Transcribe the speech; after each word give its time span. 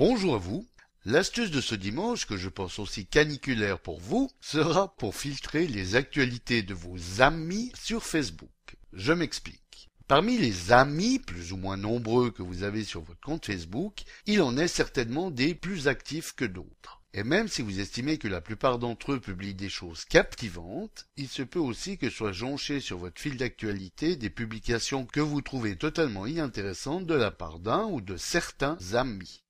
Bonjour 0.00 0.36
à 0.36 0.38
vous. 0.38 0.66
L'astuce 1.04 1.50
de 1.50 1.60
ce 1.60 1.74
dimanche, 1.74 2.24
que 2.24 2.38
je 2.38 2.48
pense 2.48 2.78
aussi 2.78 3.04
caniculaire 3.04 3.78
pour 3.78 4.00
vous, 4.00 4.30
sera 4.40 4.96
pour 4.96 5.14
filtrer 5.14 5.66
les 5.66 5.94
actualités 5.94 6.62
de 6.62 6.72
vos 6.72 7.20
amis 7.20 7.70
sur 7.78 8.02
Facebook. 8.02 8.78
Je 8.94 9.12
m'explique. 9.12 9.90
Parmi 10.08 10.38
les 10.38 10.72
amis 10.72 11.18
plus 11.18 11.52
ou 11.52 11.58
moins 11.58 11.76
nombreux 11.76 12.30
que 12.30 12.40
vous 12.42 12.62
avez 12.62 12.82
sur 12.82 13.02
votre 13.02 13.20
compte 13.20 13.44
Facebook, 13.44 14.04
il 14.24 14.40
en 14.40 14.56
est 14.56 14.68
certainement 14.68 15.30
des 15.30 15.54
plus 15.54 15.86
actifs 15.86 16.32
que 16.32 16.46
d'autres. 16.46 17.02
Et 17.12 17.22
même 17.22 17.48
si 17.48 17.60
vous 17.60 17.78
estimez 17.78 18.16
que 18.16 18.26
la 18.26 18.40
plupart 18.40 18.78
d'entre 18.78 19.12
eux 19.12 19.20
publient 19.20 19.52
des 19.52 19.68
choses 19.68 20.06
captivantes, 20.06 21.08
il 21.18 21.28
se 21.28 21.42
peut 21.42 21.58
aussi 21.58 21.98
que 21.98 22.08
soient 22.08 22.32
jonchées 22.32 22.80
sur 22.80 22.96
votre 22.96 23.20
fil 23.20 23.36
d'actualité 23.36 24.16
des 24.16 24.30
publications 24.30 25.04
que 25.04 25.20
vous 25.20 25.42
trouvez 25.42 25.76
totalement 25.76 26.24
inintéressantes 26.24 27.04
de 27.04 27.14
la 27.14 27.30
part 27.30 27.58
d'un 27.58 27.84
ou 27.84 28.00
de 28.00 28.16
certains 28.16 28.78
amis. 28.94 29.42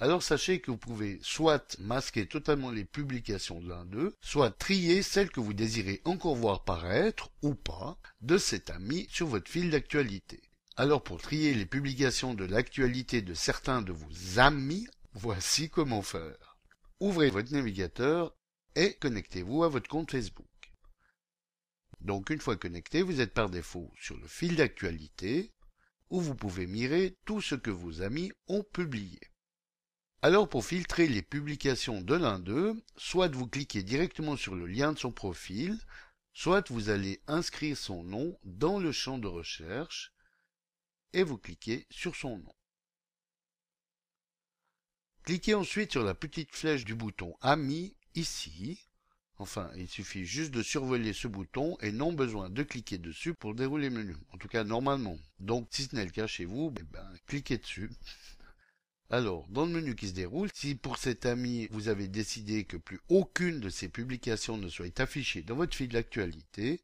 Alors 0.00 0.22
sachez 0.22 0.60
que 0.60 0.70
vous 0.70 0.76
pouvez 0.76 1.18
soit 1.22 1.76
masquer 1.78 2.26
totalement 2.26 2.70
les 2.70 2.84
publications 2.84 3.60
de 3.60 3.68
l'un 3.68 3.84
d'eux, 3.84 4.16
soit 4.20 4.50
trier 4.50 5.02
celles 5.02 5.30
que 5.30 5.40
vous 5.40 5.54
désirez 5.54 6.00
encore 6.04 6.34
voir 6.34 6.64
paraître, 6.64 7.30
ou 7.42 7.54
pas, 7.54 7.96
de 8.20 8.36
cet 8.36 8.70
ami 8.70 9.06
sur 9.10 9.28
votre 9.28 9.50
fil 9.50 9.70
d'actualité. 9.70 10.42
Alors 10.76 11.02
pour 11.02 11.22
trier 11.22 11.54
les 11.54 11.66
publications 11.66 12.34
de 12.34 12.44
l'actualité 12.44 13.22
de 13.22 13.34
certains 13.34 13.82
de 13.82 13.92
vos 13.92 14.38
amis, 14.40 14.88
voici 15.12 15.70
comment 15.70 16.02
faire 16.02 16.54
ouvrez 17.00 17.28
votre 17.28 17.52
navigateur 17.52 18.34
et 18.76 18.94
connectez-vous 18.94 19.62
à 19.62 19.68
votre 19.68 19.88
compte 19.88 20.10
Facebook. 20.10 20.46
Donc 22.00 22.30
une 22.30 22.40
fois 22.40 22.56
connecté, 22.56 23.02
vous 23.02 23.20
êtes 23.20 23.34
par 23.34 23.50
défaut 23.50 23.92
sur 24.00 24.16
le 24.16 24.26
fil 24.26 24.56
d'actualité 24.56 25.52
où 26.10 26.20
vous 26.20 26.34
pouvez 26.34 26.66
mirer 26.66 27.16
tout 27.24 27.40
ce 27.40 27.54
que 27.54 27.70
vos 27.70 28.02
amis 28.02 28.32
ont 28.46 28.62
publié. 28.62 29.20
Alors 30.24 30.48
pour 30.48 30.64
filtrer 30.64 31.06
les 31.06 31.20
publications 31.20 32.00
de 32.00 32.14
l'un 32.14 32.38
d'eux, 32.38 32.82
soit 32.96 33.28
vous 33.28 33.46
cliquez 33.46 33.82
directement 33.82 34.38
sur 34.38 34.54
le 34.54 34.64
lien 34.64 34.94
de 34.94 34.98
son 34.98 35.12
profil, 35.12 35.78
soit 36.32 36.70
vous 36.70 36.88
allez 36.88 37.20
inscrire 37.26 37.76
son 37.76 38.02
nom 38.04 38.38
dans 38.42 38.78
le 38.78 38.90
champ 38.90 39.18
de 39.18 39.26
recherche 39.26 40.14
et 41.12 41.24
vous 41.24 41.36
cliquez 41.36 41.86
sur 41.90 42.16
son 42.16 42.38
nom. 42.38 42.54
Cliquez 45.24 45.52
ensuite 45.52 45.92
sur 45.92 46.04
la 46.04 46.14
petite 46.14 46.56
flèche 46.56 46.86
du 46.86 46.94
bouton 46.94 47.36
Amis 47.42 47.94
ici. 48.14 48.80
Enfin, 49.36 49.70
il 49.76 49.90
suffit 49.90 50.24
juste 50.24 50.52
de 50.52 50.62
survoler 50.62 51.12
ce 51.12 51.28
bouton 51.28 51.76
et 51.82 51.92
non 51.92 52.14
besoin 52.14 52.48
de 52.48 52.62
cliquer 52.62 52.96
dessus 52.96 53.34
pour 53.34 53.54
dérouler 53.54 53.90
le 53.90 53.96
menu. 53.96 54.16
En 54.32 54.38
tout 54.38 54.48
cas, 54.48 54.64
normalement. 54.64 55.18
Donc, 55.38 55.68
si 55.70 55.82
ce 55.82 55.94
n'est 55.94 56.06
le 56.06 56.10
cas 56.10 56.26
chez 56.26 56.46
vous, 56.46 56.72
eh 56.80 56.82
ben, 56.84 57.12
cliquez 57.26 57.58
dessus. 57.58 57.90
Alors, 59.10 59.46
dans 59.48 59.66
le 59.66 59.72
menu 59.72 59.94
qui 59.94 60.08
se 60.08 60.14
déroule, 60.14 60.48
si 60.54 60.74
pour 60.74 60.96
cet 60.96 61.26
ami 61.26 61.68
vous 61.70 61.88
avez 61.88 62.08
décidé 62.08 62.64
que 62.64 62.76
plus 62.76 63.00
aucune 63.08 63.60
de 63.60 63.68
ces 63.68 63.88
publications 63.88 64.56
ne 64.56 64.68
soit 64.68 64.98
affichée 65.00 65.42
dans 65.42 65.56
votre 65.56 65.76
fil 65.76 65.88
d'actualité, 65.88 66.82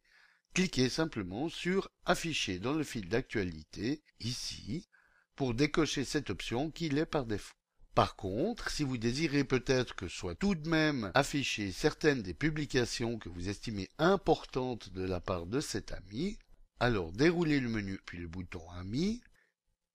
cliquez 0.54 0.88
simplement 0.88 1.48
sur 1.48 1.90
Afficher 2.04 2.58
dans 2.58 2.74
le 2.74 2.84
fil 2.84 3.08
d'actualité, 3.08 4.02
ici, 4.20 4.88
pour 5.36 5.54
décocher 5.54 6.04
cette 6.04 6.30
option 6.30 6.70
qui 6.70 6.88
l'est 6.88 7.06
par 7.06 7.24
défaut. 7.24 7.54
Par 7.94 8.16
contre, 8.16 8.70
si 8.70 8.84
vous 8.84 8.98
désirez 8.98 9.44
peut-être 9.44 9.94
que 9.94 10.08
soient 10.08 10.34
tout 10.34 10.54
de 10.54 10.68
même 10.68 11.10
affichées 11.14 11.72
certaines 11.72 12.22
des 12.22 12.34
publications 12.34 13.18
que 13.18 13.28
vous 13.28 13.48
estimez 13.48 13.88
importantes 13.98 14.90
de 14.92 15.02
la 15.02 15.20
part 15.20 15.46
de 15.46 15.60
cet 15.60 15.92
ami, 15.92 16.38
alors 16.78 17.12
déroulez 17.12 17.60
le 17.60 17.68
menu 17.68 18.00
puis 18.04 18.18
le 18.18 18.28
bouton 18.28 18.68
Ami 18.70 19.22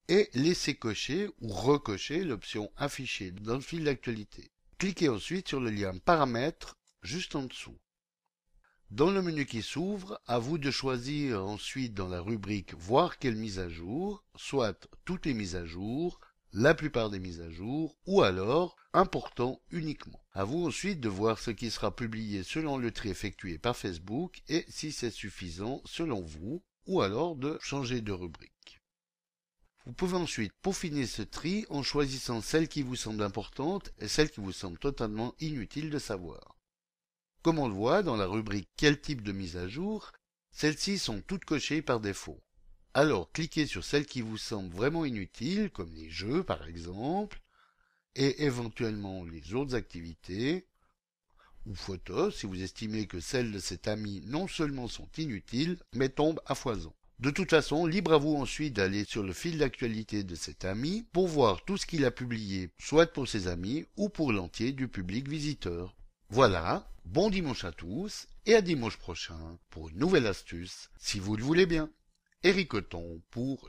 et 0.08 0.30
laissez 0.34 0.74
cocher 0.74 1.28
ou 1.40 1.48
recocher 1.48 2.22
l'option 2.22 2.70
Afficher 2.76 3.32
dans 3.32 3.54
le 3.54 3.60
fil 3.60 3.84
d'actualité. 3.84 4.50
Cliquez 4.78 5.08
ensuite 5.08 5.48
sur 5.48 5.60
le 5.60 5.70
lien 5.70 5.96
Paramètres 5.98 6.76
juste 7.02 7.34
en 7.34 7.42
dessous. 7.42 7.78
Dans 8.90 9.10
le 9.10 9.20
menu 9.20 9.46
qui 9.46 9.62
s'ouvre, 9.62 10.20
à 10.26 10.38
vous 10.38 10.58
de 10.58 10.70
choisir 10.70 11.44
ensuite 11.44 11.94
dans 11.94 12.08
la 12.08 12.20
rubrique 12.20 12.74
Voir 12.74 13.18
quelle 13.18 13.34
mise 13.34 13.58
à 13.58 13.68
jour, 13.68 14.22
soit 14.36 14.88
toutes 15.04 15.26
les 15.26 15.34
mises 15.34 15.56
à 15.56 15.64
jour, 15.64 16.20
la 16.52 16.72
plupart 16.72 17.10
des 17.10 17.18
mises 17.18 17.40
à 17.40 17.50
jour, 17.50 17.96
ou 18.06 18.22
alors 18.22 18.76
important 18.92 19.60
uniquement. 19.72 20.22
À 20.32 20.44
vous 20.44 20.66
ensuite 20.66 21.00
de 21.00 21.08
voir 21.08 21.40
ce 21.40 21.50
qui 21.50 21.70
sera 21.70 21.94
publié 21.94 22.44
selon 22.44 22.78
le 22.78 22.92
tri 22.92 23.08
effectué 23.08 23.58
par 23.58 23.76
Facebook 23.76 24.40
et 24.48 24.64
si 24.68 24.92
c'est 24.92 25.10
suffisant 25.10 25.82
selon 25.84 26.20
vous, 26.20 26.62
ou 26.86 27.00
alors 27.00 27.34
de 27.34 27.58
changer 27.60 28.00
de 28.00 28.12
rubrique. 28.12 28.80
Vous 29.86 29.92
pouvez 29.92 30.16
ensuite 30.16 30.52
peaufiner 30.62 31.06
ce 31.06 31.22
tri 31.22 31.64
en 31.70 31.84
choisissant 31.84 32.40
celle 32.40 32.66
qui 32.66 32.82
vous 32.82 32.96
semble 32.96 33.22
importante 33.22 33.92
et 34.00 34.08
celle 34.08 34.30
qui 34.30 34.40
vous 34.40 34.50
semble 34.50 34.78
totalement 34.78 35.32
inutile 35.38 35.90
de 35.90 36.00
savoir. 36.00 36.58
Comme 37.42 37.60
on 37.60 37.68
le 37.68 37.74
voit 37.74 38.02
dans 38.02 38.16
la 38.16 38.26
rubrique 38.26 38.68
Quel 38.76 39.00
type 39.00 39.22
de 39.22 39.30
mise 39.30 39.56
à 39.56 39.68
jour, 39.68 40.10
celles-ci 40.50 40.98
sont 40.98 41.20
toutes 41.20 41.44
cochées 41.44 41.82
par 41.82 42.00
défaut. 42.00 42.42
Alors 42.94 43.30
cliquez 43.30 43.68
sur 43.68 43.84
celles 43.84 44.06
qui 44.06 44.22
vous 44.22 44.38
semblent 44.38 44.74
vraiment 44.74 45.04
inutiles, 45.04 45.70
comme 45.70 45.94
les 45.94 46.10
jeux 46.10 46.42
par 46.42 46.66
exemple, 46.66 47.40
et 48.16 48.42
éventuellement 48.42 49.22
les 49.22 49.54
autres 49.54 49.76
activités, 49.76 50.66
ou 51.64 51.76
photos 51.76 52.34
si 52.34 52.46
vous 52.46 52.60
estimez 52.60 53.06
que 53.06 53.20
celles 53.20 53.52
de 53.52 53.60
cet 53.60 53.86
ami 53.86 54.20
non 54.26 54.48
seulement 54.48 54.88
sont 54.88 55.08
inutiles, 55.16 55.78
mais 55.92 56.08
tombent 56.08 56.42
à 56.44 56.56
foison. 56.56 56.92
De 57.18 57.30
toute 57.30 57.48
façon, 57.48 57.86
libre 57.86 58.12
à 58.12 58.18
vous 58.18 58.36
ensuite 58.36 58.74
d'aller 58.74 59.06
sur 59.06 59.22
le 59.22 59.32
fil 59.32 59.56
d'actualité 59.56 60.22
de 60.22 60.34
cet 60.34 60.66
ami 60.66 61.06
pour 61.12 61.28
voir 61.28 61.64
tout 61.64 61.78
ce 61.78 61.86
qu'il 61.86 62.04
a 62.04 62.10
publié, 62.10 62.68
soit 62.78 63.10
pour 63.10 63.26
ses 63.26 63.48
amis 63.48 63.86
ou 63.96 64.10
pour 64.10 64.34
l'entier 64.34 64.72
du 64.72 64.86
public 64.86 65.26
visiteur. 65.26 65.96
Voilà, 66.28 66.86
bon 67.06 67.30
dimanche 67.30 67.64
à 67.64 67.72
tous 67.72 68.26
et 68.44 68.54
à 68.54 68.60
dimanche 68.60 68.98
prochain 68.98 69.58
pour 69.70 69.88
une 69.88 69.98
nouvelle 69.98 70.26
astuce, 70.26 70.90
si 70.98 71.18
vous 71.18 71.36
le 71.36 71.42
voulez 71.42 71.64
bien. 71.64 71.88
Pour 73.30 73.68